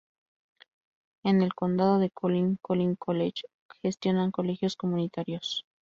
En 1.21 1.43
el 1.43 1.53
condado 1.53 1.99
de 1.99 2.09
Collin, 2.09 2.57
"Collin 2.59 2.95
College" 2.95 3.43
gestionan 3.83 4.31
colegios 4.31 4.75
comunitarios. 4.75 5.63